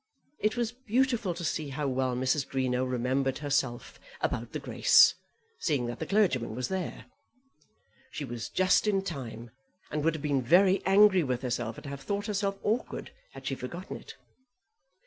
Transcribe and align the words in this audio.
It 0.39 0.57
was 0.57 0.71
beautiful 0.71 1.35
to 1.35 1.43
see 1.43 1.69
how 1.69 1.87
well 1.87 2.15
Mrs. 2.15 2.47
Greenow 2.49 2.83
remembered 2.89 3.37
herself 3.37 3.99
about 4.19 4.51
the 4.51 4.57
grace, 4.57 5.13
seeing 5.59 5.85
that 5.85 5.99
the 5.99 6.07
clergyman 6.07 6.55
was 6.55 6.69
there. 6.69 7.05
She 8.09 8.25
was 8.25 8.49
just 8.49 8.87
in 8.87 9.03
time, 9.03 9.51
and 9.91 10.03
would 10.03 10.15
have 10.15 10.23
been 10.23 10.41
very 10.41 10.83
angry 10.87 11.21
with 11.21 11.43
herself, 11.43 11.77
and 11.77 11.85
have 11.85 12.01
thought 12.01 12.25
herself 12.25 12.57
awkward, 12.63 13.11
had 13.33 13.45
she 13.45 13.53
forgotten 13.53 13.95
it. 13.95 14.15